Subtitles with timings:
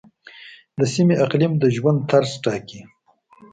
[0.79, 2.81] د سیمې اقلیم د ژوندانه طرز ټاکي.